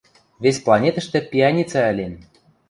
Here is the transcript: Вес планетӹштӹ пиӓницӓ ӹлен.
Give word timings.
Вес 0.43 0.57
планетӹштӹ 0.65 1.19
пиӓницӓ 1.29 1.81
ӹлен. 1.91 2.13